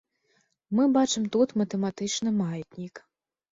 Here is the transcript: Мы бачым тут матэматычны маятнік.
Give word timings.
Мы 0.79 0.85
бачым 0.95 1.27
тут 1.37 1.49
матэматычны 1.63 2.35
маятнік. 2.41 3.07